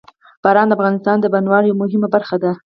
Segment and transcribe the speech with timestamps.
[0.43, 2.51] باران د افغانستان د بڼوالۍ یوه مهمه برخه ده.